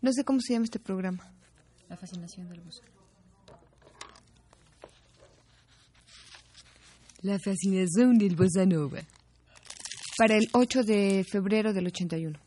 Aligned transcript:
No 0.00 0.12
sé 0.12 0.24
cómo 0.24 0.40
se 0.40 0.52
llama 0.52 0.64
este 0.64 0.78
programa. 0.78 1.32
La 1.88 1.96
fascinación 1.96 2.48
del 2.48 2.60
bossa. 2.60 2.82
La 7.22 7.38
fascinación 7.38 8.18
del 8.18 8.34
bossa 8.34 8.66
nova. 8.66 9.00
Para 10.18 10.36
el 10.36 10.48
8 10.52 10.82
de 10.82 11.24
febrero 11.30 11.72
del 11.72 11.86
81. 11.86 12.38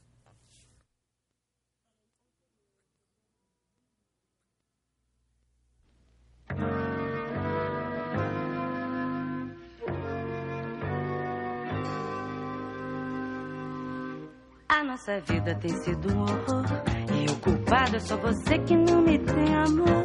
Nossa 15.06 15.20
vida 15.22 15.56
tem 15.56 15.70
sido 15.84 16.16
um 16.16 16.22
horror. 16.22 16.66
E 17.14 17.32
o 17.32 17.40
culpado 17.40 17.96
é 17.96 18.00
só 18.00 18.18
você 18.18 18.58
que 18.58 18.76
não 18.76 19.04
me 19.04 19.20
tem 19.20 19.56
amor. 19.56 20.04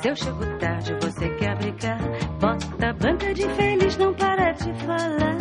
Se 0.00 0.08
eu 0.08 0.16
chego 0.16 0.58
tarde, 0.58 0.94
você 1.00 1.28
quer 1.36 1.56
brigar. 1.56 2.00
Bota 2.40 2.88
a 2.88 2.92
banca 2.92 3.32
de 3.32 3.48
feliz, 3.54 3.96
não 3.96 4.12
para 4.14 4.50
de 4.52 4.72
falar. 4.84 5.38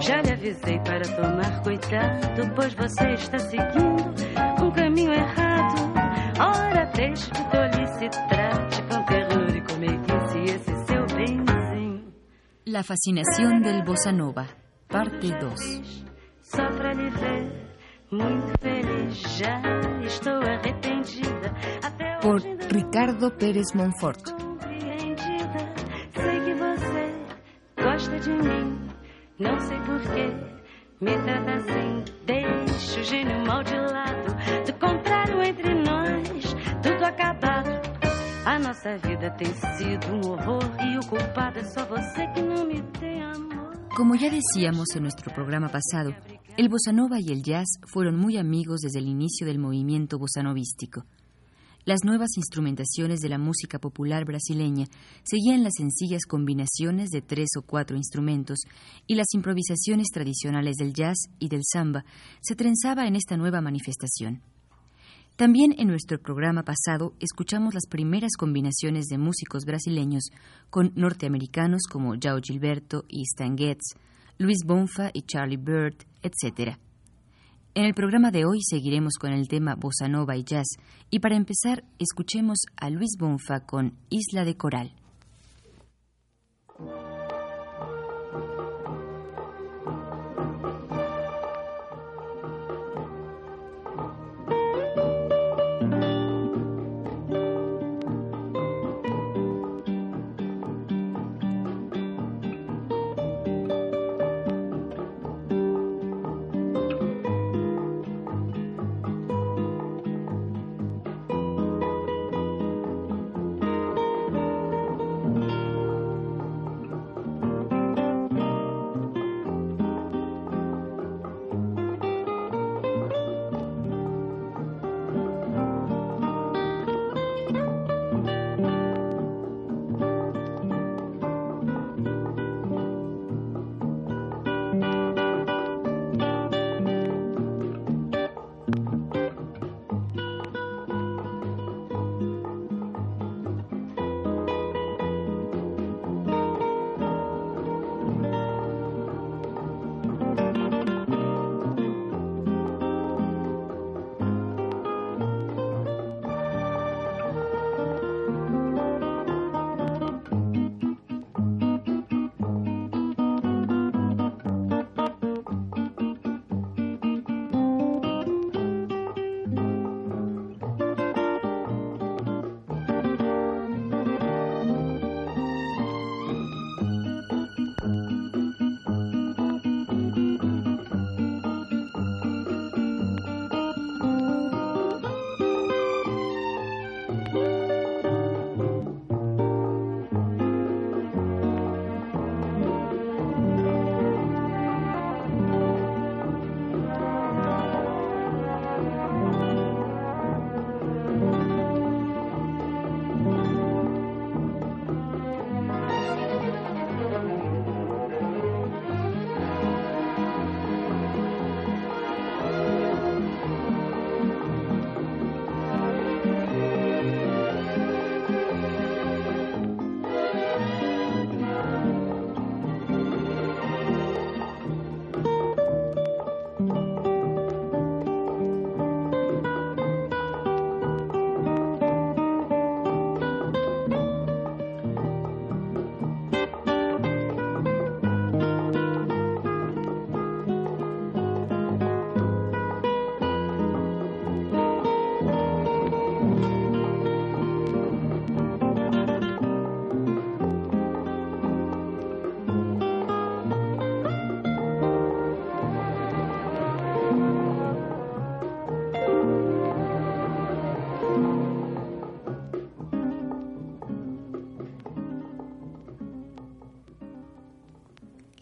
Já 0.00 0.20
lhe 0.20 0.32
avisei 0.32 0.78
para 0.80 1.02
tomar 1.16 1.62
cuidado, 1.62 2.54
pois 2.54 2.74
você 2.74 3.08
está 3.14 3.38
seguindo 3.38 4.62
um 4.62 4.70
caminho 4.70 5.12
errado. 5.14 5.92
Ora, 6.38 6.84
deixe 6.94 7.30
de 7.30 7.50
tolice, 7.50 8.08
trate 8.28 8.82
com 8.82 9.02
terror 9.04 9.56
e 9.56 9.60
com 9.62 9.78
meiguice 9.78 10.54
esse 10.54 10.86
seu 10.86 11.06
benzinho. 11.06 12.12
La 12.66 12.82
fascinación 12.82 13.62
del 13.62 13.82
bossa 13.82 14.12
nova, 14.12 14.46
parte 14.88 15.30
2. 15.30 16.02
Muito 18.12 18.52
feliz, 18.60 19.18
já 19.38 19.60
estou 20.04 20.34
arrependida. 20.34 21.52
Até 21.82 22.18
Por 22.20 22.40
Ricardo 22.40 23.30
Pérez 23.32 23.72
Monfort. 23.72 24.20
Sei 26.14 26.40
que 26.40 26.54
você 26.54 27.82
gosta 27.82 28.18
de 28.20 28.30
mim, 28.30 28.78
não 29.38 29.58
sei 29.60 29.78
porquê. 29.80 30.30
Me 31.00 31.18
trata 31.24 31.54
assim, 31.54 32.04
deixa 32.26 33.00
o 33.00 33.02
gênio 33.02 33.46
mal 33.46 33.62
de 33.64 33.74
lado. 33.76 34.36
Do 34.66 34.72
contrário, 34.74 35.42
entre 35.42 35.74
nós, 35.74 36.54
tudo 36.82 37.04
acabado. 37.04 37.70
A 38.44 38.58
nossa 38.58 38.96
vida 38.98 39.30
tem 39.30 39.52
sido 39.54 40.06
um 40.12 40.32
horror 40.32 40.62
e 40.80 40.98
o 40.98 41.08
culpado 41.08 41.58
é 41.58 41.64
só 41.64 41.84
você 41.86 42.26
que 42.28 42.42
não 42.42 42.66
me 42.66 42.82
tem 43.00 43.22
amor. 43.22 43.61
Como 43.96 44.14
ya 44.14 44.30
decíamos 44.30 44.88
en 44.96 45.02
nuestro 45.02 45.34
programa 45.34 45.68
pasado, 45.68 46.14
el 46.56 46.70
bossa 46.70 46.92
nova 46.92 47.20
y 47.20 47.30
el 47.30 47.42
jazz 47.42 47.68
fueron 47.86 48.16
muy 48.16 48.38
amigos 48.38 48.80
desde 48.80 49.00
el 49.00 49.06
inicio 49.06 49.46
del 49.46 49.58
movimiento 49.58 50.18
bossanovístico. 50.18 51.04
Las 51.84 52.02
nuevas 52.02 52.30
instrumentaciones 52.38 53.20
de 53.20 53.28
la 53.28 53.36
música 53.36 53.78
popular 53.78 54.24
brasileña 54.24 54.86
seguían 55.24 55.62
las 55.62 55.74
sencillas 55.76 56.24
combinaciones 56.26 57.10
de 57.10 57.20
tres 57.20 57.50
o 57.58 57.62
cuatro 57.62 57.98
instrumentos 57.98 58.60
y 59.06 59.14
las 59.14 59.26
improvisaciones 59.34 60.08
tradicionales 60.10 60.76
del 60.76 60.94
jazz 60.94 61.18
y 61.38 61.48
del 61.48 61.62
samba 61.70 62.06
se 62.40 62.56
trenzaba 62.56 63.06
en 63.06 63.16
esta 63.16 63.36
nueva 63.36 63.60
manifestación. 63.60 64.40
También 65.36 65.74
en 65.78 65.88
nuestro 65.88 66.20
programa 66.20 66.62
pasado 66.62 67.14
escuchamos 67.18 67.72
las 67.74 67.86
primeras 67.88 68.32
combinaciones 68.38 69.06
de 69.06 69.18
músicos 69.18 69.64
brasileños 69.64 70.24
con 70.68 70.92
norteamericanos 70.94 71.82
como 71.90 72.14
João 72.14 72.40
Gilberto 72.42 73.04
y 73.08 73.22
Stan 73.22 73.56
Getz, 73.56 73.96
Luis 74.38 74.58
Bonfa 74.64 75.10
y 75.12 75.22
Charlie 75.22 75.56
Bird, 75.56 75.96
etc. 76.22 76.76
En 77.74 77.86
el 77.86 77.94
programa 77.94 78.30
de 78.30 78.44
hoy 78.44 78.58
seguiremos 78.62 79.14
con 79.18 79.32
el 79.32 79.48
tema 79.48 79.74
bossa 79.74 80.06
nova 80.06 80.36
y 80.36 80.44
jazz 80.44 80.76
y 81.10 81.20
para 81.20 81.36
empezar 81.36 81.84
escuchemos 81.98 82.58
a 82.76 82.90
Luis 82.90 83.16
Bonfa 83.18 83.60
con 83.60 83.96
Isla 84.10 84.44
de 84.44 84.56
Coral. 84.58 84.94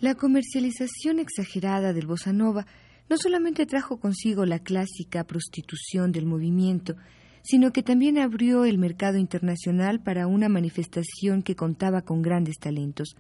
La 0.00 0.14
comercialización 0.14 1.18
exagerada 1.18 1.92
del 1.92 2.06
bossa 2.06 2.32
nova 2.32 2.66
no 3.10 3.18
solamente 3.18 3.66
trajo 3.66 4.00
consigo 4.00 4.46
la 4.46 4.58
clásica 4.58 5.24
prostitución 5.24 6.10
del 6.10 6.24
movimiento, 6.24 6.96
sino 7.42 7.70
que 7.70 7.82
también 7.82 8.16
abrió 8.16 8.64
el 8.64 8.78
mercado 8.78 9.18
internacional 9.18 10.00
para 10.02 10.26
una 10.26 10.48
manifestación 10.48 11.42
que 11.42 11.54
contaba 11.54 12.00
con 12.00 12.22
grandes 12.22 12.56
talentos. 12.58 13.14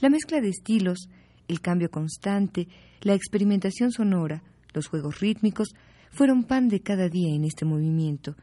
La 0.00 0.10
mezcla 0.10 0.40
de 0.40 0.48
estilos, 0.48 1.08
el 1.46 1.60
cambio 1.60 1.88
constante, 1.88 2.66
la 3.02 3.14
experimentación 3.14 3.92
sonora, 3.92 4.42
los 4.74 4.88
juegos 4.88 5.20
rítmicos, 5.20 5.68
fueron 6.10 6.42
pan 6.42 6.68
de 6.68 6.80
cada 6.80 7.08
día 7.08 7.32
en 7.32 7.44
este 7.44 7.64
movimiento. 7.64 8.34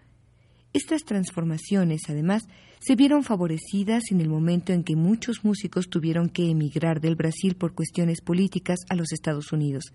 Estas 0.75 1.06
transformaciones, 1.06 2.01
además, 2.10 2.50
se 2.80 2.98
vieron 2.98 3.24
favorecidas 3.24 4.12
en 4.12 4.19
el 4.19 4.27
momento 4.27 4.74
en 4.74 4.83
que 4.83 4.98
muchos 4.98 5.45
músicos 5.45 5.88
tuvieron 5.88 6.27
que 6.27 6.51
emigrar 6.51 7.00
del 7.00 7.16
Brasil 7.16 7.56
por 7.56 7.74
cuestiones 7.74 8.19
políticas 8.19 8.80
a 8.89 8.95
los 8.95 9.13
Estados 9.13 9.54
Unidos. 9.54 9.94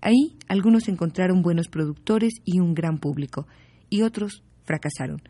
Ahí 0.00 0.38
algunos 0.48 0.88
encontraron 0.88 1.42
buenos 1.42 1.68
productores 1.68 2.32
y 2.46 2.60
un 2.60 2.72
gran 2.72 2.96
público, 2.96 3.46
y 3.90 4.00
otros 4.00 4.42
fracasaron. 4.64 5.20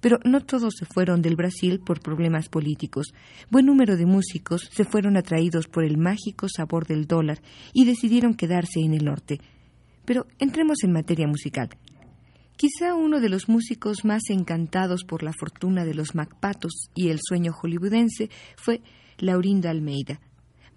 Pero 0.00 0.18
no 0.24 0.40
todos 0.40 0.72
se 0.78 0.86
fueron 0.86 1.20
del 1.20 1.36
Brasil 1.36 1.78
por 1.78 2.00
problemas 2.00 2.48
políticos. 2.48 3.12
Buen 3.50 3.66
número 3.66 3.98
de 3.98 4.06
músicos 4.06 4.70
se 4.72 4.84
fueron 4.84 5.18
atraídos 5.18 5.66
por 5.68 5.84
el 5.84 5.98
mágico 5.98 6.46
sabor 6.48 6.86
del 6.86 7.06
dólar 7.06 7.42
y 7.74 7.84
decidieron 7.84 8.32
quedarse 8.32 8.80
en 8.80 8.94
el 8.94 9.04
norte. 9.04 9.38
Pero 10.06 10.26
entremos 10.38 10.82
en 10.82 10.92
materia 10.92 11.26
musical. 11.26 11.68
Quizá 12.60 12.94
uno 12.94 13.20
de 13.20 13.30
los 13.30 13.48
músicos 13.48 14.04
más 14.04 14.20
encantados 14.28 15.04
por 15.04 15.22
la 15.22 15.32
fortuna 15.32 15.86
de 15.86 15.94
los 15.94 16.14
Macpatos 16.14 16.90
y 16.94 17.08
el 17.08 17.18
sueño 17.26 17.54
hollywoodense 17.54 18.28
fue 18.54 18.82
Laurinda 19.16 19.70
Almeida. 19.70 20.20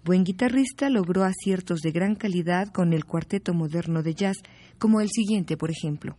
Buen 0.02 0.24
guitarrista, 0.24 0.88
logró 0.88 1.24
aciertos 1.24 1.80
de 1.80 1.90
gran 1.90 2.14
calidad 2.14 2.68
con 2.68 2.94
el 2.94 3.04
cuarteto 3.04 3.52
moderno 3.52 4.02
de 4.02 4.14
jazz, 4.14 4.38
como 4.78 5.02
el 5.02 5.10
siguiente, 5.10 5.58
por 5.58 5.70
ejemplo. 5.70 6.16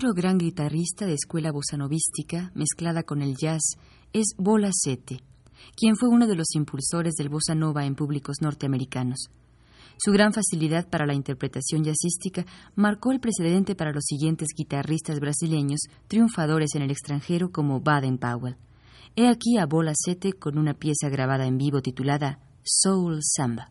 Otro 0.00 0.14
gran 0.14 0.38
guitarrista 0.38 1.04
de 1.04 1.12
escuela 1.12 1.52
bossanovística, 1.52 2.52
mezclada 2.54 3.02
con 3.02 3.20
el 3.20 3.36
jazz, 3.36 3.76
es 4.14 4.28
Bola 4.38 4.70
Sete, 4.72 5.20
quien 5.76 5.94
fue 5.94 6.08
uno 6.08 6.26
de 6.26 6.36
los 6.36 6.54
impulsores 6.54 7.12
del 7.16 7.28
bossa 7.28 7.54
nova 7.54 7.84
en 7.84 7.94
públicos 7.94 8.36
norteamericanos. 8.40 9.28
Su 9.98 10.10
gran 10.10 10.32
facilidad 10.32 10.88
para 10.88 11.04
la 11.04 11.12
interpretación 11.12 11.84
jazzística 11.84 12.46
marcó 12.76 13.12
el 13.12 13.20
precedente 13.20 13.74
para 13.74 13.92
los 13.92 14.04
siguientes 14.06 14.48
guitarristas 14.56 15.20
brasileños 15.20 15.80
triunfadores 16.08 16.74
en 16.76 16.80
el 16.80 16.90
extranjero 16.90 17.52
como 17.52 17.82
Baden 17.82 18.16
Powell. 18.16 18.56
He 19.16 19.28
aquí 19.28 19.58
a 19.58 19.66
Bola 19.66 19.92
Sete 19.94 20.32
con 20.32 20.56
una 20.56 20.72
pieza 20.72 21.10
grabada 21.10 21.46
en 21.46 21.58
vivo 21.58 21.82
titulada 21.82 22.38
Soul 22.64 23.18
Samba. 23.22 23.70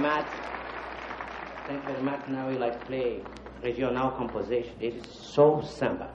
Much. 0.00 0.26
Thank 1.66 1.84
you 1.86 1.92
very 1.92 2.02
much. 2.02 2.26
Now 2.28 2.48
we 2.48 2.58
like 2.58 2.78
to 2.80 2.86
play 2.86 3.22
regional 3.62 4.10
composition. 4.10 4.72
It 4.80 4.94
is 4.94 5.06
so 5.06 5.60
Samba. 5.62 6.10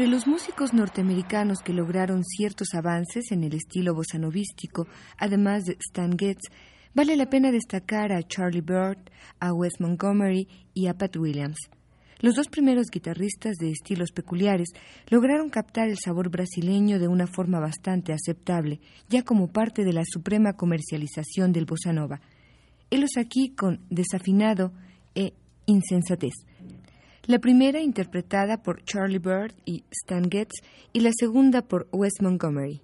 Entre 0.00 0.12
los 0.12 0.26
músicos 0.26 0.72
norteamericanos 0.72 1.58
que 1.62 1.74
lograron 1.74 2.24
ciertos 2.24 2.68
avances 2.72 3.32
en 3.32 3.44
el 3.44 3.52
estilo 3.52 3.94
bossanovístico, 3.94 4.86
además 5.18 5.64
de 5.64 5.76
Stan 5.78 6.16
Getz, 6.18 6.40
vale 6.94 7.18
la 7.18 7.28
pena 7.28 7.52
destacar 7.52 8.10
a 8.10 8.22
Charlie 8.22 8.62
Bird, 8.62 8.96
a 9.40 9.52
Wes 9.52 9.74
Montgomery 9.78 10.48
y 10.72 10.86
a 10.86 10.94
Pat 10.94 11.18
Williams. 11.18 11.58
Los 12.20 12.34
dos 12.34 12.48
primeros 12.48 12.86
guitarristas 12.90 13.56
de 13.58 13.72
estilos 13.72 14.10
peculiares 14.12 14.70
lograron 15.10 15.50
captar 15.50 15.90
el 15.90 15.98
sabor 15.98 16.30
brasileño 16.30 16.98
de 16.98 17.08
una 17.08 17.26
forma 17.26 17.60
bastante 17.60 18.14
aceptable, 18.14 18.80
ya 19.10 19.22
como 19.22 19.48
parte 19.48 19.84
de 19.84 19.92
la 19.92 20.04
suprema 20.06 20.54
comercialización 20.54 21.52
del 21.52 21.66
bossa 21.66 21.92
nova. 21.92 22.22
Helos 22.88 23.18
aquí 23.18 23.50
con 23.54 23.80
Desafinado 23.90 24.72
e 25.14 25.34
Insensatez 25.66 26.32
la 27.30 27.38
primera 27.38 27.80
interpretada 27.80 28.60
por 28.60 28.82
Charlie 28.82 29.20
Bird 29.20 29.54
y 29.64 29.84
Stan 29.92 30.28
Getz 30.28 30.50
y 30.92 30.98
la 30.98 31.12
segunda 31.16 31.62
por 31.62 31.86
Wes 31.92 32.14
Montgomery. 32.20 32.82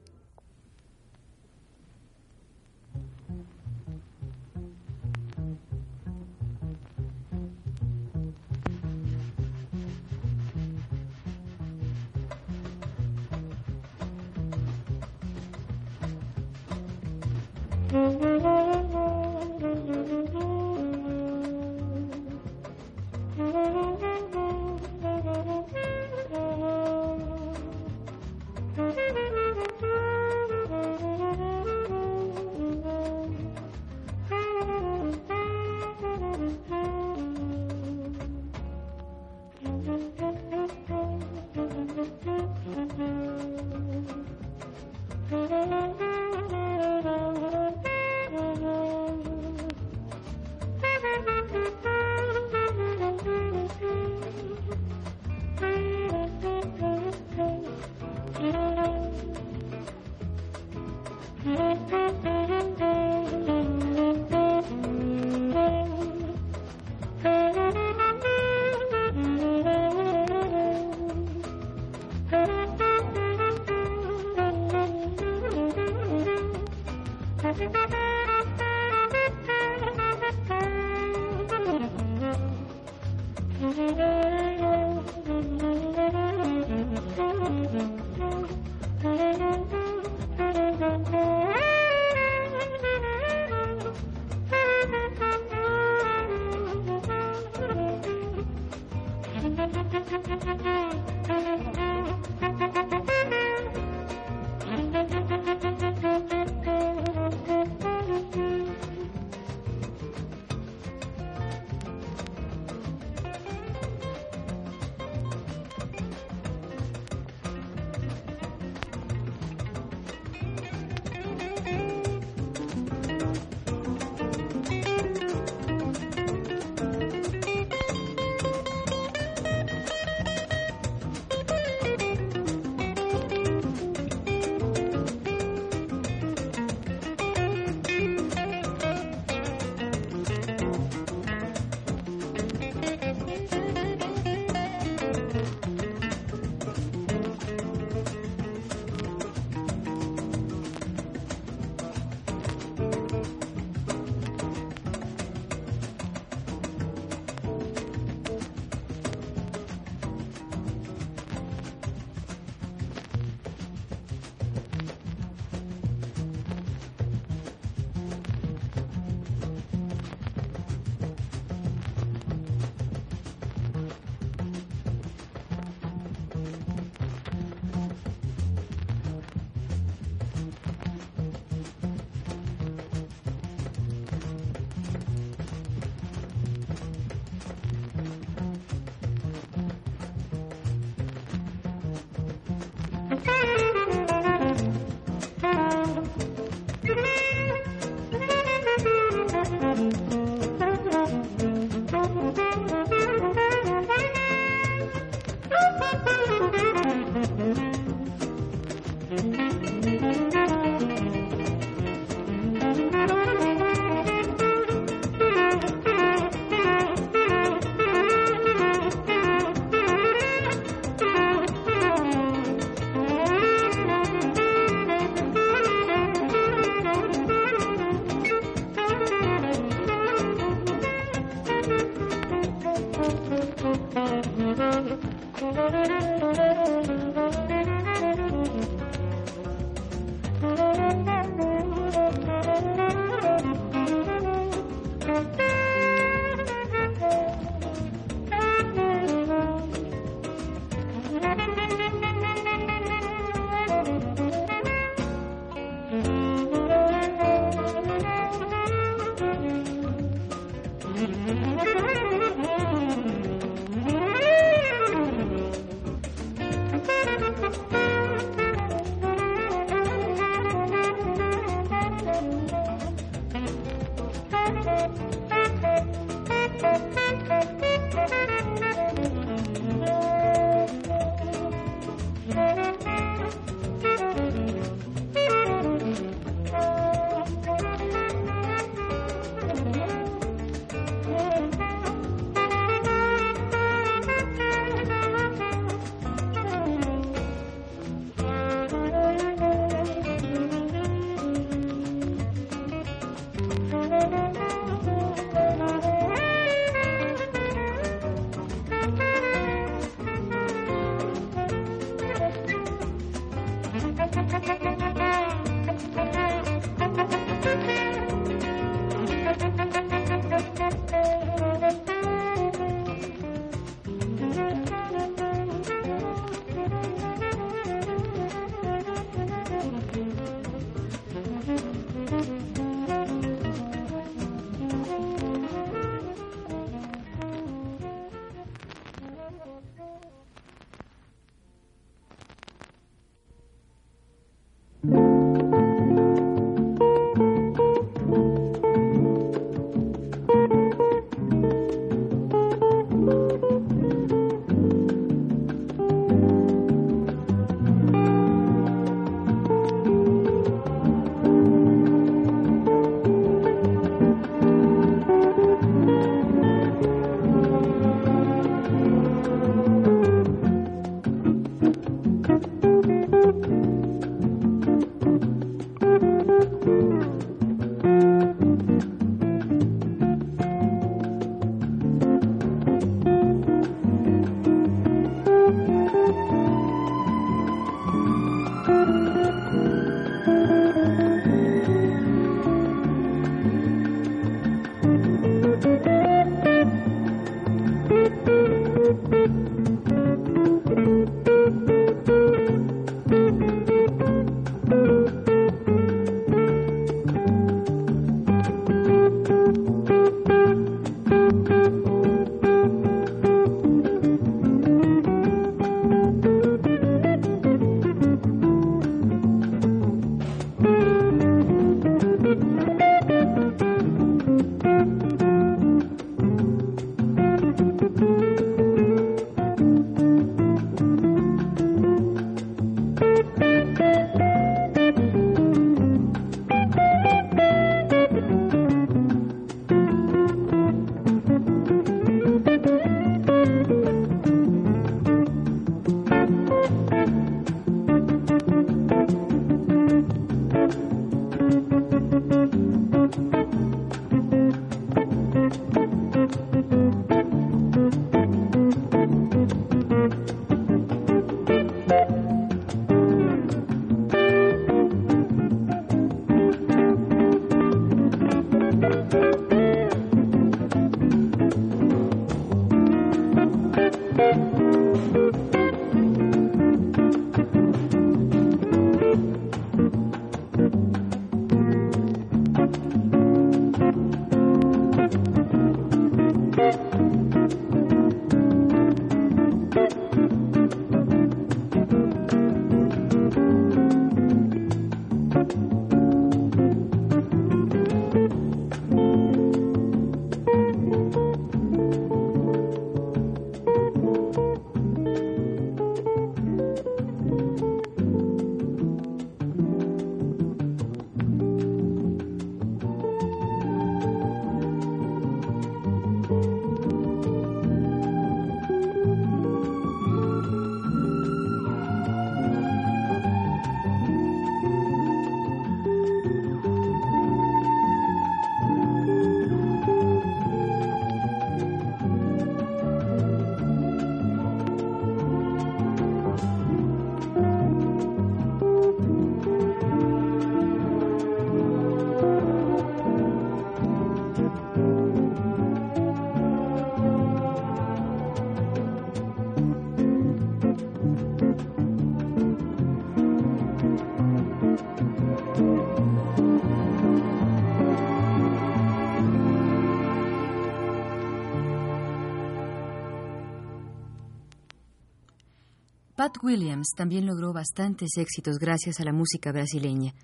Pat 566.16 566.42
Williams 566.42 566.86
también 566.96 567.26
logró 567.26 567.52
bastantes 567.52 568.08
éxitos 568.16 568.56
gracias 568.58 569.00
a 569.00 569.04
la 569.04 569.12
música 569.12 569.52
brasileña. 569.52 570.14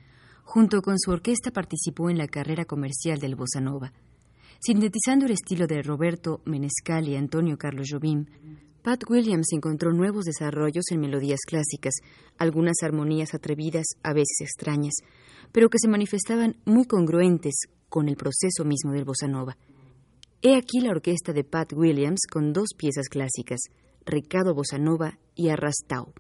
Junto 0.43 0.81
con 0.81 0.99
su 0.99 1.11
orquesta 1.11 1.51
participó 1.51 2.09
en 2.09 2.17
la 2.17 2.29
carrera 2.29 2.65
comercial 2.65 3.19
del 3.19 3.35
bossa 3.35 3.61
nova. 3.61 3.93
Sintetizando 4.59 5.27
el 5.27 5.33
estilo 5.33 5.67
de 5.67 5.83
Roberto 5.83 6.41
Menescal 6.47 7.09
y 7.09 7.17
Antonio 7.17 7.59
Carlos 7.59 7.89
Jobim, 7.93 8.25
Pat 8.83 9.03
Williams 9.07 9.53
encontró 9.53 9.93
nuevos 9.93 10.25
desarrollos 10.25 10.85
en 10.91 11.01
melodías 11.01 11.41
clásicas, 11.47 11.93
algunas 12.39 12.77
armonías 12.83 13.35
atrevidas, 13.35 13.85
a 14.03 14.15
veces 14.15 14.41
extrañas, 14.41 14.95
pero 15.53 15.69
que 15.69 15.79
se 15.79 15.89
manifestaban 15.89 16.57
muy 16.65 16.87
congruentes 16.87 17.67
con 17.91 18.09
el 18.09 18.17
proceso 18.17 18.65
mismo 18.65 18.93
del 18.93 19.05
bossa 19.05 19.29
nova. 19.29 19.59
He 20.41 20.57
aquí 20.57 20.81
la 20.81 20.93
orquesta 20.93 21.35
de 21.35 21.45
Pat 21.45 21.75
Williams 21.75 22.21
con 22.31 22.55
dos 22.55 22.71
piezas 22.79 23.11
clásicas, 23.11 23.61
Ricardo 24.05 24.55
Bossa 24.55 24.79
Nova 24.79 25.19
y 25.35 25.51
Arrastau. 25.51 26.13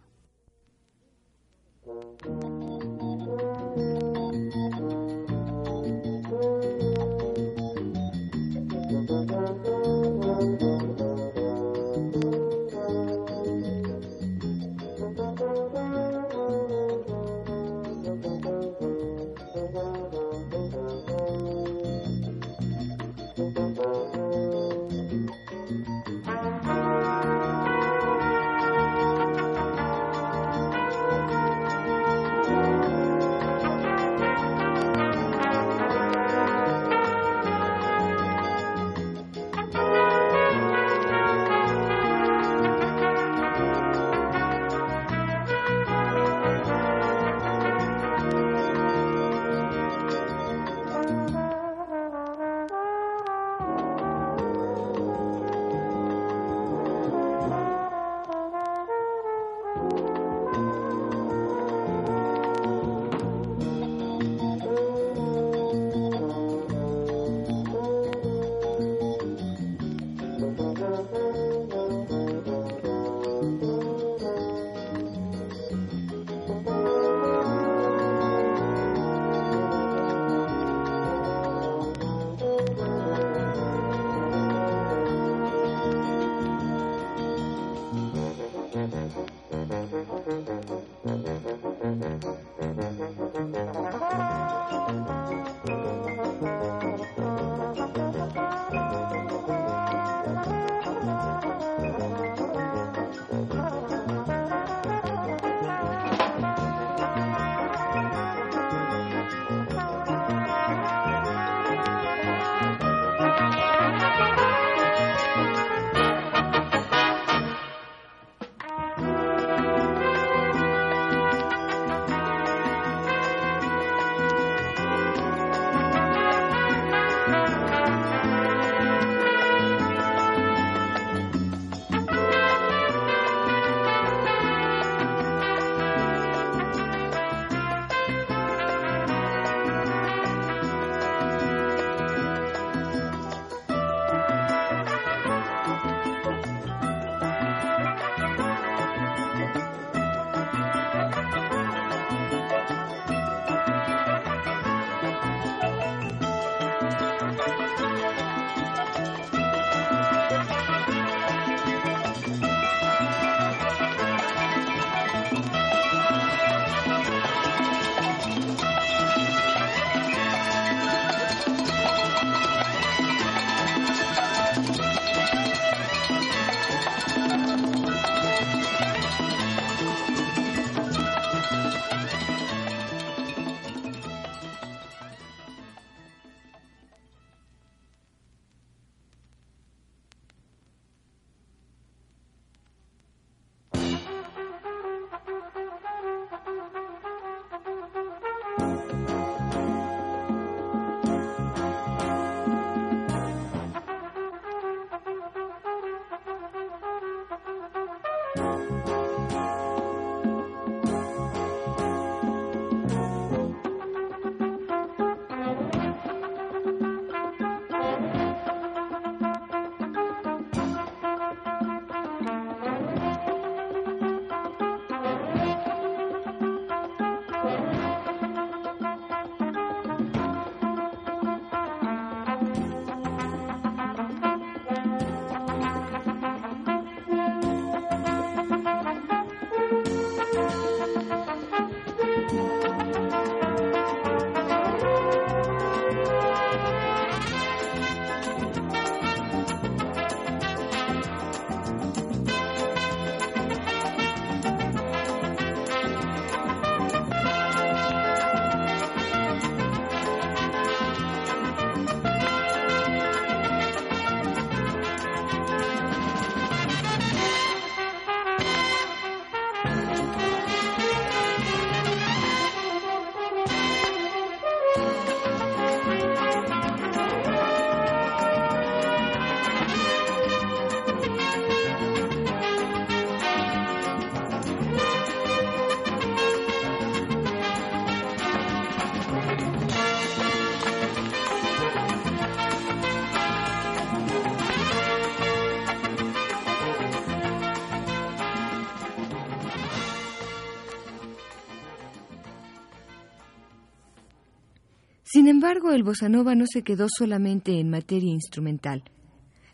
El 305.75 305.83
bossa 305.83 306.09
nova 306.09 306.35
no 306.35 306.45
se 306.47 306.63
quedó 306.63 306.87
solamente 306.89 307.59
en 307.59 307.71
materia 307.71 308.11
instrumental. 308.11 308.83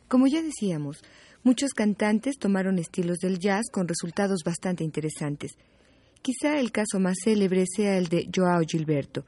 Como 0.08 0.26
ya 0.26 0.42
decíamos, 0.42 1.02
muchos 1.42 1.72
cantantes 1.72 2.38
tomaron 2.38 2.78
estilos 2.78 3.18
del 3.18 3.38
jazz 3.38 3.66
con 3.70 3.88
resultados 3.88 4.42
bastante 4.44 4.84
interesantes. 4.84 5.52
Quizá 6.22 6.58
el 6.58 6.72
caso 6.72 6.98
más 6.98 7.16
célebre 7.24 7.64
sea 7.66 7.96
el 7.96 8.08
de 8.08 8.28
Joao 8.34 8.62
Gilberto, 8.66 9.24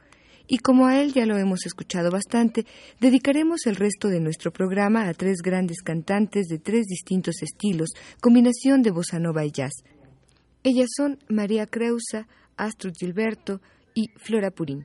y 0.52 0.58
como 0.58 0.86
a 0.86 1.00
él 1.00 1.12
ya 1.12 1.26
lo 1.26 1.38
hemos 1.38 1.64
escuchado 1.64 2.10
bastante, 2.10 2.66
dedicaremos 2.98 3.66
el 3.66 3.76
resto 3.76 4.08
de 4.08 4.18
nuestro 4.18 4.50
programa 4.52 5.08
a 5.08 5.14
tres 5.14 5.42
grandes 5.42 5.80
cantantes 5.80 6.48
de 6.48 6.58
tres 6.58 6.86
distintos 6.86 7.40
estilos, 7.40 7.90
combinación 8.20 8.82
de 8.82 8.90
bossa 8.90 9.20
nova 9.20 9.44
y 9.44 9.52
jazz. 9.52 9.72
Ellas 10.64 10.88
son 10.96 11.20
María 11.28 11.66
Creusa, 11.66 12.26
Astrid 12.56 12.94
Gilberto 12.98 13.60
y 13.94 14.08
Flora 14.18 14.50
Purín. 14.50 14.84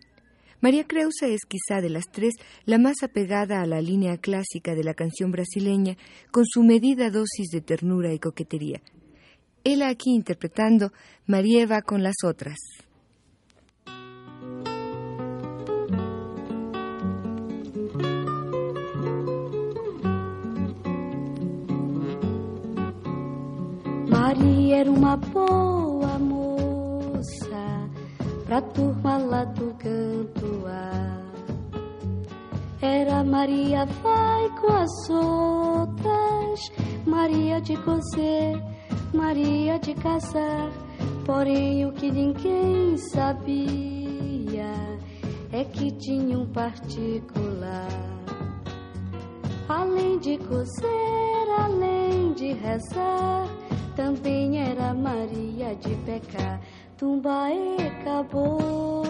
María 0.65 0.87
Creusa 0.87 1.27
es 1.27 1.41
quizá 1.45 1.79
de 1.79 1.91
las 1.91 2.05
tres 2.11 2.33
la 2.65 2.79
más 2.79 3.03
apegada 3.03 3.61
a 3.61 3.67
la 3.67 3.81
línea 3.81 4.17
clásica 4.17 4.73
de 4.73 4.83
la 4.83 4.95
canción 4.95 5.29
brasileña, 5.29 5.95
con 6.31 6.43
su 6.43 6.63
medida 6.63 7.11
dosis 7.11 7.51
de 7.51 7.61
ternura 7.61 8.11
y 8.13 8.17
coquetería. 8.17 8.81
Él 9.63 9.83
aquí 9.83 10.09
interpretando 10.09 10.91
María 11.27 11.67
va 11.67 11.83
con 11.83 12.01
las 12.01 12.15
otras. 12.23 12.57
Maria 24.07 24.81
era 24.81 24.89
uma 24.89 25.15
boa 25.15 25.94
pra 28.45 28.61
turma 28.61 29.17
lá 29.17 29.43
do 29.43 29.73
canto 29.75 30.65
A. 30.67 31.25
Era 32.81 33.23
Maria 33.23 33.85
vai 33.85 34.49
com 34.61 34.71
as 34.71 35.09
outras, 35.09 36.71
Maria 37.05 37.59
de 37.59 37.75
cozer, 37.77 38.61
Maria 39.13 39.79
de 39.79 39.93
casar. 39.95 40.69
Porém 41.25 41.85
o 41.85 41.91
que 41.91 42.11
ninguém 42.11 42.95
sabia 42.97 44.71
é 45.51 45.63
que 45.63 45.91
tinha 45.91 46.37
um 46.37 46.45
particular. 46.45 47.87
Além 49.67 50.19
de 50.19 50.37
cozer, 50.37 51.49
além 51.57 52.33
de 52.33 52.53
rezar 52.53 53.47
também 53.95 54.59
era 54.59 54.93
Maria 54.93 55.73
de 55.75 55.95
pecar. 56.05 56.59
Tumbaê 56.97 57.75
acabou, 57.87 59.03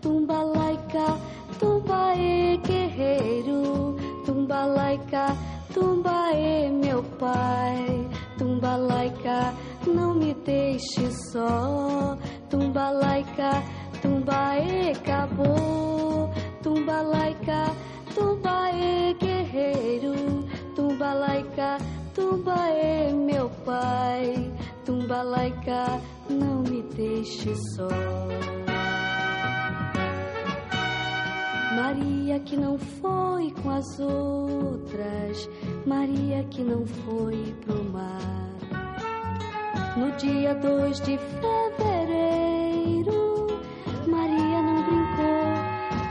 tumba 0.00 0.42
laica, 0.42 1.16
tumbaê 1.60 2.56
guerreiro, 2.56 3.94
tumba 4.26 4.64
laica, 4.64 5.36
tumbaê 5.72 6.68
meu 6.70 7.04
pai, 7.20 8.08
tumba 8.36 8.74
laica, 8.74 9.54
não 9.86 10.14
me 10.14 10.34
deixe 10.34 11.08
só, 11.30 12.18
tumba 12.50 12.90
laica, 12.90 13.62
tumbaê 14.02 14.90
acabou, 14.90 16.30
tumba 16.64 17.00
laica, 17.00 17.72
tumbaê 18.12 19.14
guerreiro, 19.20 20.14
tumba 20.74 21.14
laica, 21.14 21.78
Tumbaê, 22.14 23.12
meu 23.12 23.48
pai, 23.64 24.52
tumba 24.84 25.22
laica, 25.22 26.00
não 26.30 26.62
me 26.62 26.82
deixe 26.94 27.54
só. 27.74 27.88
Maria 31.74 32.40
que 32.40 32.56
não 32.56 32.78
foi 32.78 33.50
com 33.62 33.70
as 33.70 34.00
outras, 34.00 35.48
Maria 35.86 36.44
que 36.44 36.62
não 36.62 36.86
foi 36.86 37.54
pro 37.64 37.84
mar. 37.84 38.20
No 39.96 40.10
dia 40.16 40.54
2 40.54 41.00
de 41.00 41.18
fevereiro, 41.18 42.68
Maria 44.06 44.62
não 44.62 44.82
brincou 44.84 45.44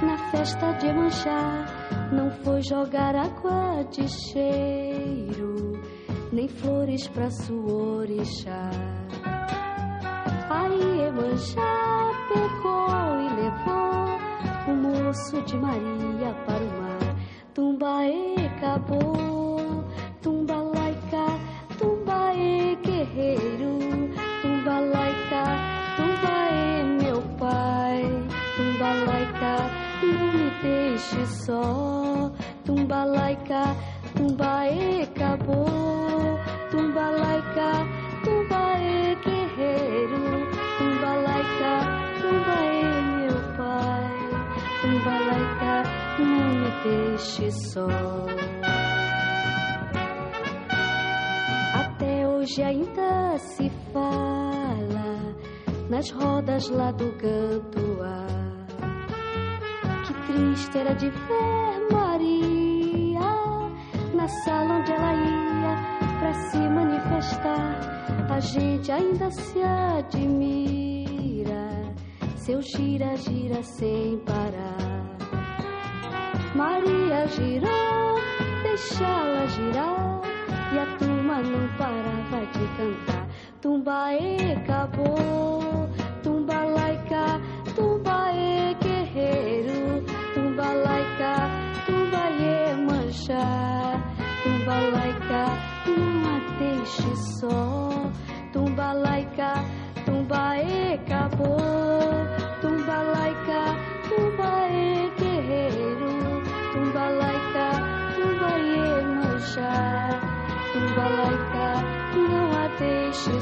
na 0.08 0.18
festa 0.32 0.72
de 0.74 0.94
manchar, 0.94 2.12
não 2.14 2.30
foi 2.44 2.62
jogar 2.62 3.16
água 3.16 3.84
de 3.92 4.08
cheiro 4.08 5.60
nem 6.32 6.48
flores 6.48 7.08
pra 7.08 7.30
sua 7.32 7.74
orixá. 7.74 8.70
Aí 10.52 11.02
Emanjá 11.02 12.12
pegou 12.28 12.90
e 13.22 13.30
levou 13.36 14.18
o 14.68 14.74
moço 14.74 15.40
de 15.44 15.56
Maria 15.56 16.34
para 16.44 16.64
o 16.64 16.82
mar. 16.82 17.16
Tumbaê 17.54 18.36
acabou, 18.48 19.84
tumba 20.24 20.56
laica, 20.56 21.26
tumbaê 21.78 22.76
guerreiro, 22.84 23.78
tumba 24.42 24.80
laica, 24.80 25.44
tumbaê 25.98 26.84
meu 27.00 27.22
pai, 27.38 28.02
tumba 28.58 28.94
laica, 29.06 29.70
não 30.02 30.34
me 30.34 30.50
deixe 30.64 31.26
só, 31.28 32.32
tumba 32.66 33.04
laica, 33.04 33.76
tumbaê 34.16 35.04
acabou. 35.04 35.79
Deixe 47.20 47.52
só. 47.52 47.88
Até 51.74 52.28
hoje 52.28 52.64
ainda 52.64 53.38
se 53.38 53.70
fala 53.92 55.36
nas 55.90 56.10
rodas 56.12 56.70
lá 56.70 56.92
do 56.92 57.12
Gantuá. 57.18 58.26
Que 60.06 60.14
triste 60.32 60.78
era 60.78 60.94
de 60.96 61.10
ver 61.10 61.88
Maria 61.92 63.20
na 64.14 64.28
sala 64.46 64.76
onde 64.76 64.92
ela 64.94 65.14
ia 65.14 65.76
para 66.20 66.34
se 66.34 66.58
manifestar, 66.58 67.80
a 68.30 68.40
gente 68.40 68.92
ainda 68.92 69.30
se 69.32 69.62
admira. 69.62 70.70
Seu 72.38 72.62
gira, 72.62 73.16
gira 73.18 73.62
sem 73.64 74.18
parar. 74.20 74.69
Maria 76.60 77.26
girou, 77.28 78.20
deixá-la 78.64 79.46
girar. 79.48 80.20
E 80.74 80.78
a 80.78 80.86
turma 80.98 81.42
não 81.42 81.66
parava 81.78 82.46
de 82.52 82.66
cantar. 82.76 83.26
Tumbaê 83.62 84.56
acabou, 84.58 85.90
tumba 86.22 86.66
laica, 86.66 87.40
tumbaê 87.76 88.76
guerreiro, 88.84 90.04
tumba 90.34 90.68
laica, 90.86 91.50
tumbaê 91.86 92.76
manchar, 92.76 94.04
tumba 94.44 94.76
laica 94.92 95.70
deixe 96.60 97.16
só. 97.16 97.89
Deixe 113.10 113.40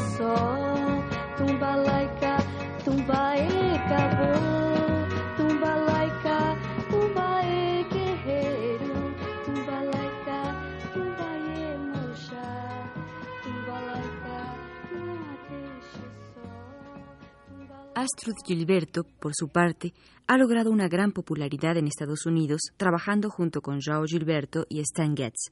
Gilberto, 18.45 19.03
por 19.20 19.34
su 19.36 19.49
parte, 19.49 19.93
ha 20.28 20.38
logrado 20.38 20.72
una 20.72 20.88
gran 20.88 21.11
popularidad 21.11 21.76
en 21.76 21.88
Estados 21.88 22.26
Unidos 22.26 22.61
trabajando 22.78 23.30
junto 23.30 23.61
con 23.61 23.82
Joao 23.82 24.05
Gilberto 24.05 24.65
y 24.70 24.80
Stan 24.80 25.15
Getz. 25.18 25.51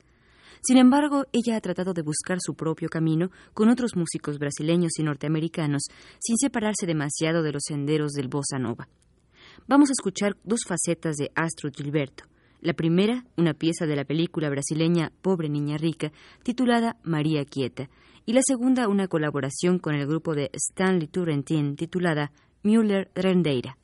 Sin 0.62 0.78
embargo, 0.78 1.26
ella 1.32 1.58
ha 1.58 1.62
tratado 1.62 1.94
de 1.94 2.02
buscar 2.02 2.38
su 2.40 2.54
propio 2.56 2.90
camino 2.90 3.30
con 3.54 3.70
otros 3.70 3.96
músicos 3.96 4.40
brasileños 4.40 4.98
y 4.98 5.04
norteamericanos 5.04 5.84
sin 6.20 6.38
separarse 6.38 6.86
demasiado 6.86 7.44
de 7.44 7.52
los 7.52 7.64
senderos 7.66 8.12
del 8.12 8.28
bossa 8.28 8.58
nova. 8.60 8.88
Vamos 9.68 9.90
a 9.90 9.94
escuchar 9.94 10.38
dos 10.44 10.62
facetas 10.68 11.16
de 11.16 11.32
Astrud 11.36 11.74
Gilberto. 11.76 12.26
La 12.62 12.74
primera, 12.74 13.24
una 13.38 13.54
pieza 13.54 13.86
de 13.86 13.96
la 13.96 14.06
película 14.06 14.50
brasileña 14.50 15.12
Pobre 15.22 15.50
Niña 15.50 15.78
Rica, 15.78 16.12
titulada 16.44 16.98
María 17.04 17.46
Quieta, 17.46 17.90
y 18.26 18.34
la 18.34 18.42
segunda 18.44 18.88
una 18.88 19.08
colaboración 19.08 19.78
con 19.78 19.94
el 19.94 20.08
grupo 20.08 20.34
de 20.34 20.50
Stanley 20.54 21.08
Turrentine 21.08 21.76
titulada 21.76 22.32
Müller 22.64 23.12
Rendeira. 23.14 23.78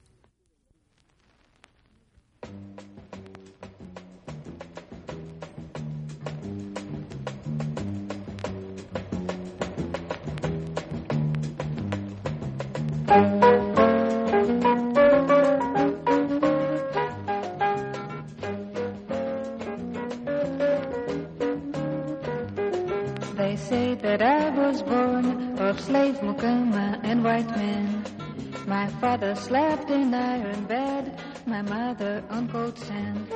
Father 29.02 29.36
slept 29.36 29.90
in 29.90 30.14
iron 30.14 30.64
bed, 30.66 31.20
my 31.46 31.62
mother 31.62 32.24
on 32.30 32.48
cold 32.48 32.78
sand. 32.78 33.28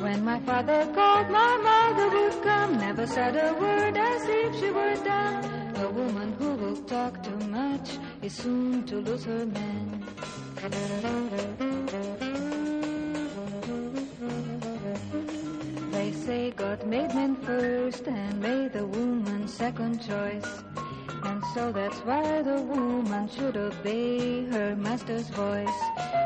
When 0.00 0.24
my 0.24 0.40
father 0.40 0.86
called, 0.94 1.28
my 1.30 1.56
mother 1.56 2.08
would 2.08 2.42
come, 2.42 2.78
never 2.78 3.06
said 3.06 3.36
a 3.36 3.52
word 3.54 3.96
as 3.96 4.22
if 4.24 4.60
she 4.60 4.70
were 4.70 4.94
dumb. 5.04 5.44
A 5.76 5.90
woman 5.90 6.32
who 6.38 6.54
will 6.54 6.76
talk 6.84 7.22
to 7.24 7.30
much 7.30 7.47
soon 8.28 8.84
to 8.84 8.96
lose 8.96 9.24
her 9.24 9.46
man. 9.46 10.04
They 15.92 16.12
say 16.12 16.50
God 16.50 16.86
made 16.86 17.14
men 17.14 17.36
first 17.36 18.06
and 18.06 18.40
made 18.40 18.72
the 18.72 18.86
woman 18.86 19.48
second 19.48 20.06
choice. 20.06 20.62
And 21.24 21.42
so 21.54 21.72
that's 21.72 21.98
why 22.00 22.42
the 22.42 22.60
woman 22.60 23.28
should 23.28 23.56
obey 23.56 24.44
her 24.46 24.76
master's 24.76 25.28
voice. 25.30 25.80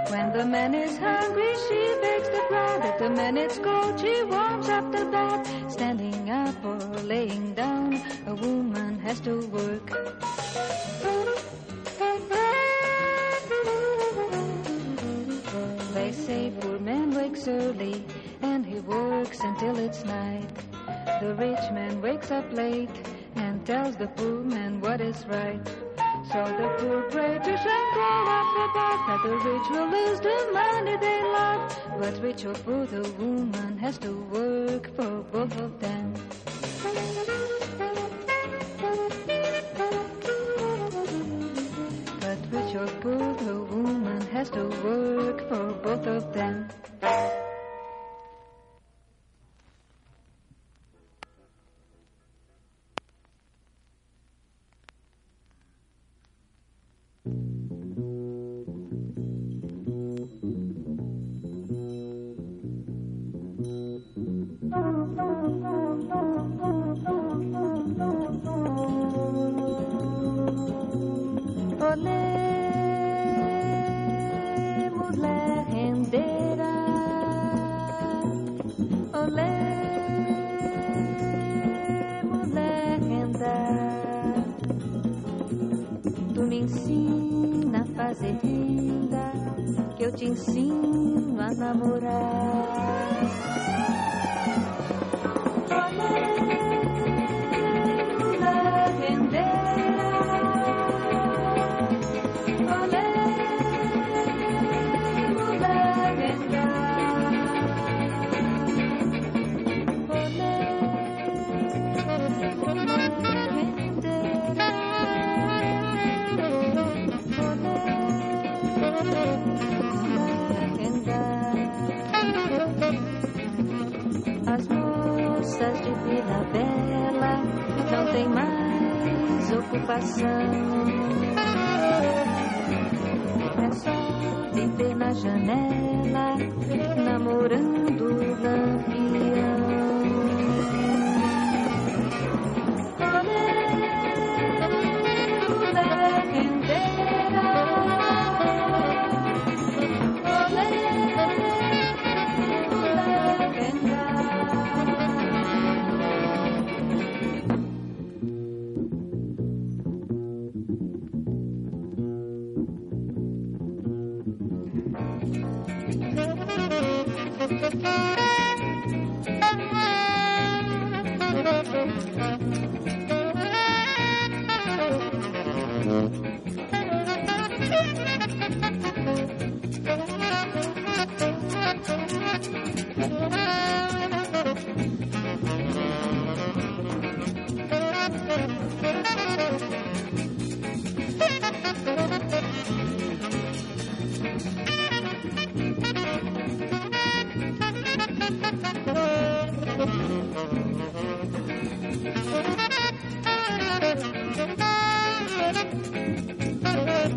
When 0.09 0.32
the 0.32 0.44
man 0.44 0.74
is 0.74 0.98
hungry, 0.98 1.55
she 1.68 1.94
bakes 2.03 2.28
the 2.28 2.44
bread. 2.48 2.84
If 2.84 2.98
the 2.98 3.11
man 3.11 3.36
is 3.36 3.59
cold, 3.59 4.00
she 4.00 4.22
warms 4.24 4.68
up 4.68 4.90
the 4.90 5.05
bed. 5.05 5.70
Standing 5.70 6.30
up 6.30 6.64
or 6.64 6.78
laying 7.03 7.55
down, 7.55 8.03
a 8.26 8.34
woman 8.34 8.98
has 8.98 9.20
to 9.20 9.46
work. 9.46 9.88
Say 16.27 16.53
poor 16.61 16.79
man 16.79 17.12
wakes 17.14 17.49
early 17.49 18.05
and 18.43 18.64
he 18.64 18.79
works 18.81 19.41
until 19.41 19.77
it's 19.79 20.05
night. 20.05 20.49
The 21.20 21.35
rich 21.35 21.64
man 21.73 22.01
wakes 22.01 22.31
up 22.31 22.45
late 22.53 22.97
and 23.35 23.66
tells 23.66 23.97
the 23.97 24.07
poor 24.07 24.39
man 24.45 24.81
what 24.81 25.01
is 25.01 25.27
right. 25.27 25.61
So 26.31 26.41
the 26.61 26.68
poor 26.79 27.03
pray 27.11 27.35
to 27.47 27.55
Shango 27.64 28.11
up 28.39 28.51
above 28.66 29.01
that 29.09 29.20
the 29.25 29.37
rich 29.51 29.68
will 29.75 29.89
lose 29.97 30.20
the 30.20 30.39
money 30.53 30.97
they 30.97 31.23
love. 31.25 31.62
But 31.99 32.23
rich 32.23 32.45
or 32.45 32.55
poor, 32.55 32.87
the 32.87 33.03
woman 33.18 33.77
has 33.79 33.99
to 33.99 34.12
work 34.37 34.95
for 34.95 35.12
both 35.33 35.57
of 35.59 35.81
them. 35.81 36.14
But 42.20 42.39
rich 42.53 42.75
or 42.77 42.87
poor, 43.03 43.22
has 44.43 44.51
to 44.51 44.64
work 44.82 45.49
for 45.49 45.72
both 45.84 46.05
of 46.05 46.32
them. 46.32 46.68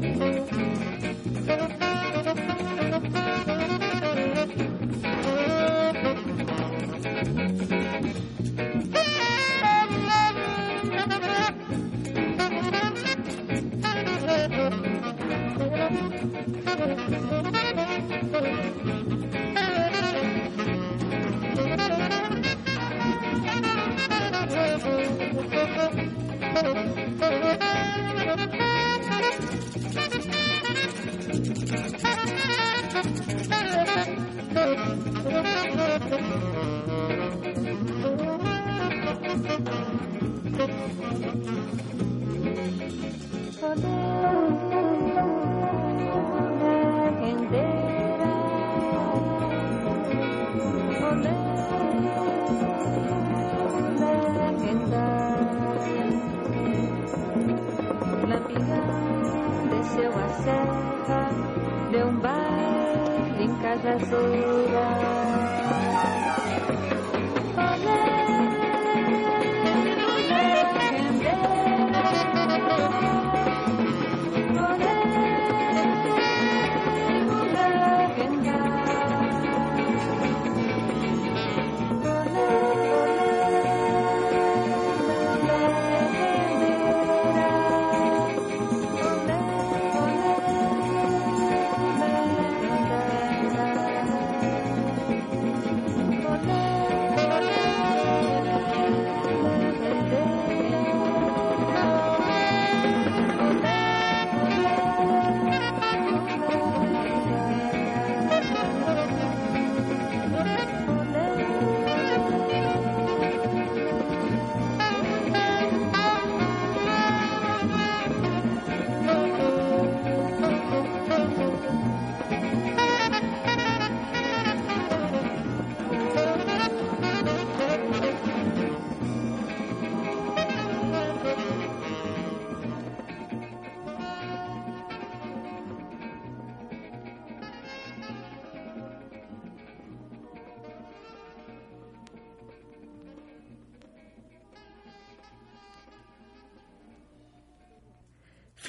Thank 0.01 0.35
you. 0.39 0.44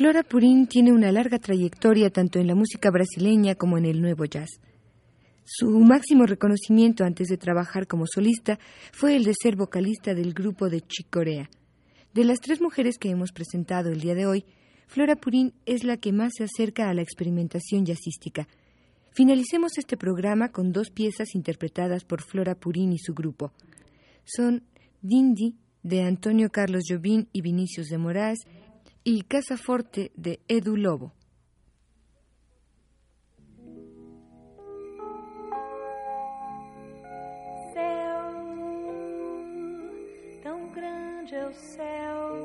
Flora 0.07 0.23
Purín 0.23 0.69
tiene 0.69 0.93
una 0.93 1.11
larga 1.11 1.41
trayectoria 1.41 2.11
tanto 2.11 2.39
en 2.39 2.47
la 2.47 2.55
música 2.55 2.93
brasileña 2.93 3.57
como 3.57 3.77
en 3.77 3.87
el 3.87 4.01
nuevo 4.01 4.25
jazz. 4.25 4.61
Su 5.45 5.81
máximo 5.81 6.27
reconocimiento 6.27 7.03
antes 7.03 7.27
de 7.27 7.37
trabajar 7.37 7.89
como 7.89 8.05
solista 8.07 8.61
fue 8.93 9.17
el 9.17 9.25
de 9.25 9.33
ser 9.35 9.57
vocalista 9.57 10.15
del 10.15 10.33
grupo 10.33 10.69
de 10.71 10.81
Chicorea. 10.83 11.51
De 12.15 12.23
las 12.23 12.39
tres 12.39 12.61
mujeres 12.61 12.99
que 12.99 13.11
hemos 13.11 13.33
presentado 13.33 13.91
el 13.91 13.99
día 13.99 14.15
de 14.15 14.27
hoy, 14.27 14.45
Flora 14.87 15.17
Purín 15.17 15.55
es 15.67 15.83
la 15.83 15.97
que 15.97 16.13
más 16.13 16.35
se 16.39 16.45
acerca 16.45 16.89
a 16.89 16.95
la 16.95 17.03
experimentación 17.03 17.85
jazzística. 17.85 18.47
Finalicemos 19.11 19.77
este 19.77 19.97
programa 19.97 20.53
con 20.53 20.71
dos 20.71 20.91
piezas 20.91 21.35
interpretadas 21.35 22.05
por 22.05 22.23
Flora 22.23 22.55
Purín 22.55 22.93
y 22.93 22.99
su 22.99 23.13
grupo. 23.13 23.51
Son 24.23 24.63
Dindi 25.03 25.57
de 25.83 26.05
Antonio 26.05 26.51
Carlos 26.51 26.85
Jobim 26.89 27.27
y 27.33 27.41
Vinicius 27.41 27.89
de 27.89 27.99
Moraes 27.99 28.39
y 29.09 29.23
Casa 29.23 29.57
Forte 29.57 30.11
de 30.17 30.41
Edu 30.49 30.77
Lobo. 30.77 31.13
Céu, 37.73 38.33
tão 40.43 40.73
grande 40.73 41.37
é 41.37 41.47
o 41.47 41.55
céu, 41.55 42.37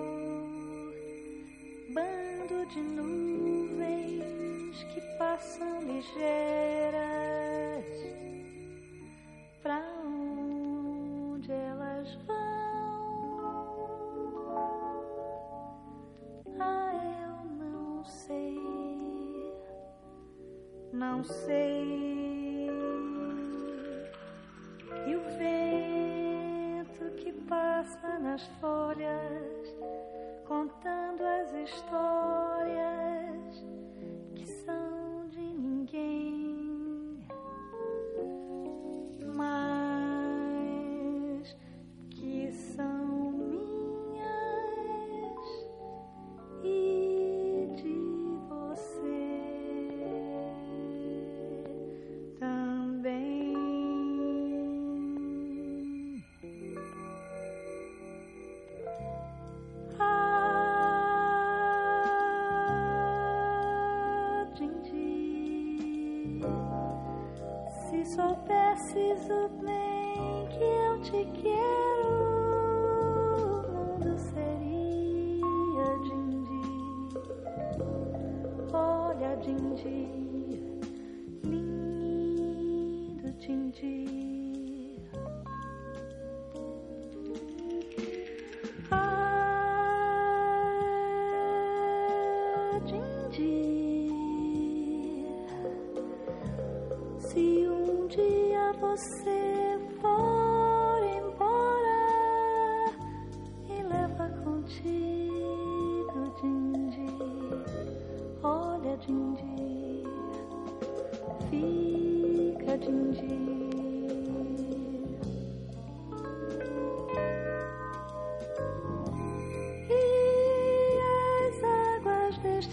bando 1.96 2.64
de 2.68 2.80
nuvens 2.80 4.84
que 4.94 5.02
passam 5.18 5.82
ligeiras. 5.82 7.02
Pra 9.64 10.01
sei. 21.24 22.70
E 25.08 25.16
o 25.16 25.22
vento 25.38 27.16
que 27.18 27.32
passa 27.48 28.20
nas 28.20 28.46
folhas, 28.60 29.76
contando 30.46 31.24
as 31.24 31.54
histórias 31.54 32.21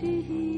see 0.01 0.58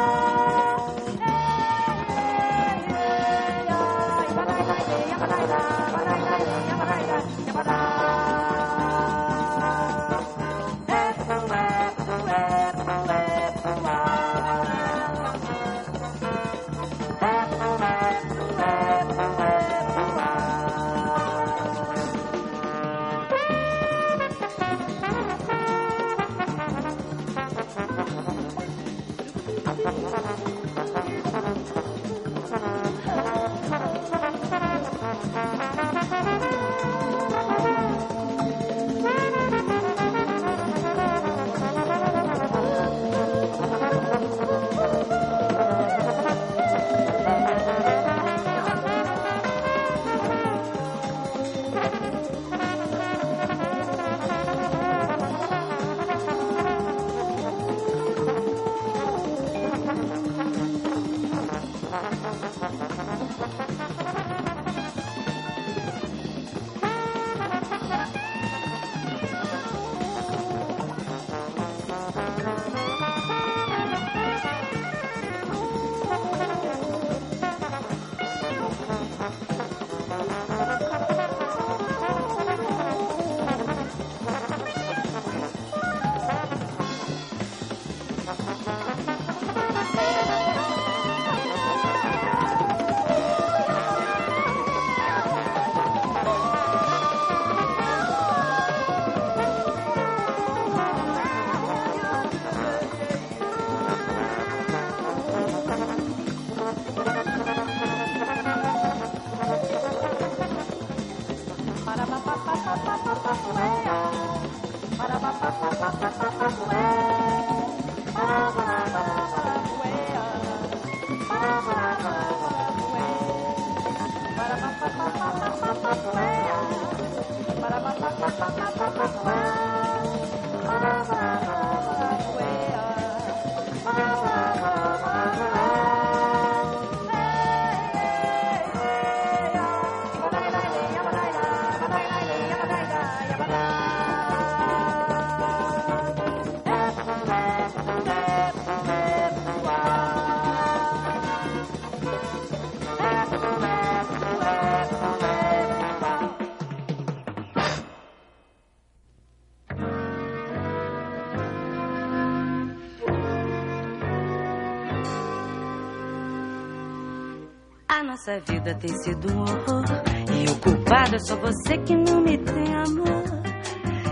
nossa 168.21 168.39
vida 168.41 168.75
tem 168.75 168.89
sido 169.01 169.33
um 169.33 169.41
horror. 169.41 169.83
E 170.31 170.49
o 170.49 170.55
culpado 170.59 171.15
é 171.15 171.19
só 171.19 171.35
você 171.37 171.77
que 171.79 171.95
não 171.95 172.21
me 172.21 172.37
tem 172.37 172.75
amor. 172.75 173.23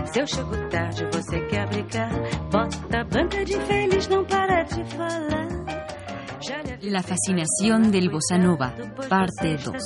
Se 0.06 0.20
eu 0.20 0.26
chego 0.26 0.68
tarde, 0.68 1.06
você 1.12 1.40
quer 1.46 1.68
brincar. 1.68 2.10
Bota 2.50 3.04
banca 3.04 3.44
de 3.44 3.54
feliz, 3.66 4.08
não 4.08 4.24
para 4.24 4.64
de 4.64 4.84
falar. 4.96 5.48
La 6.82 7.02
fascinación 7.02 7.90
del 7.92 8.10
bossa 8.10 8.36
nova, 8.38 8.74
parte 9.08 9.56
2. 9.56 9.76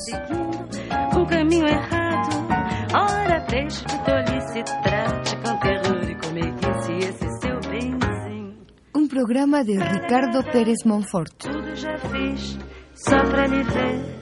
Um 1.18 1.26
caminho 1.26 1.66
errado, 1.66 2.46
ora 2.94 3.40
deixe 3.50 3.84
de 3.84 3.98
tolice, 4.04 4.62
trate 4.82 5.36
com 5.36 5.58
terror 5.58 6.08
e 6.08 6.14
comeguice 6.14 6.92
esse 7.08 7.28
seu 7.40 7.60
benzinho. 7.68 8.56
Un 8.94 9.08
programa 9.08 9.64
de 9.64 9.76
Ricardo 9.76 10.42
Pérez 10.44 10.84
Monfort. 10.86 11.34
Tudo 11.40 11.74
já 11.74 11.98
fiz, 11.98 12.58
só 12.94 13.18
pra 13.24 13.46
lhe 13.48 13.62
ver. 13.64 14.13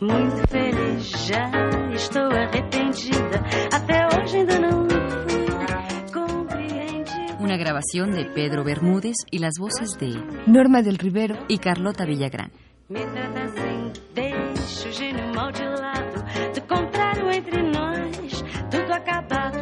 Muito 0.00 0.48
feliz, 0.48 1.10
já 1.26 1.50
estou 1.94 2.30
arrependida. 2.32 3.42
Até 3.72 4.06
hoje 4.06 4.38
ainda 4.38 4.58
não 4.58 4.86
fui 4.88 6.12
compreendida. 6.12 7.36
Una 7.38 7.56
grabación 7.58 8.10
de 8.12 8.24
Pedro 8.34 8.64
Bermúdez 8.64 9.16
y 9.30 9.38
las 9.38 9.54
voces 9.58 9.98
de 9.98 10.08
Norma 10.46 10.82
del 10.82 10.96
Rivero. 10.98 11.34
y 11.48 11.58
Carlota 11.58 12.04
Villagrán. 12.06 12.50
Me 12.88 13.00
trata 13.00 13.42
assim, 13.44 13.92
deixa 14.14 14.88
o 14.88 14.92
gênio 14.92 15.34
mal 15.34 15.52
de 15.52 15.64
lado. 15.64 16.24
Do 16.54 16.62
contrário, 16.66 17.30
entre 17.30 17.62
nós, 17.62 18.42
tudo 18.70 18.92
acabado. 18.92 19.58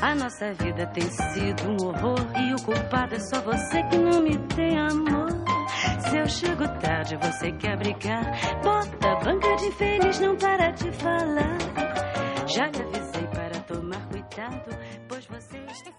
A 0.00 0.14
nossa 0.14 0.52
vida 0.54 0.86
tem 0.86 1.08
sido 1.10 1.68
um 1.70 1.86
horror 1.86 2.18
e 2.36 2.54
o 2.54 2.64
culpado 2.64 3.14
é 3.14 3.18
só 3.20 3.40
você 3.42 3.82
que 3.84 3.98
não 3.98 4.22
me 4.22 4.38
tem 4.56 4.78
amor. 4.78 5.47
Se 6.10 6.16
eu 6.16 6.26
chego 6.26 6.66
tarde, 6.80 7.16
você 7.16 7.52
quer 7.52 7.76
brigar. 7.76 8.24
Bota 8.62 9.16
banca 9.24 9.56
de 9.56 9.70
feliz, 9.72 10.18
não 10.20 10.36
para 10.36 10.70
de 10.70 10.90
falar. 10.92 11.58
Já 12.46 12.66
lhe 12.68 12.82
avisei 12.82 13.26
para 13.26 13.60
tomar 13.60 14.08
cuidado, 14.08 14.70
pois 15.06 15.26
você 15.26 15.58
está 15.58 15.90